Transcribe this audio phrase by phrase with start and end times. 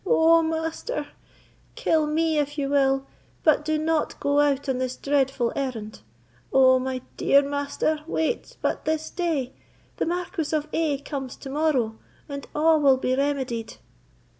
[0.03, 1.05] oh, master!
[1.75, 3.05] kill me if you will,
[3.43, 6.01] but do not go out on this dreadful errand!
[6.51, 6.79] Oh!
[6.79, 9.53] my dear master, wait but this day;
[9.97, 13.75] the Marquis of A—— comes to morrow, and a' will be remedied."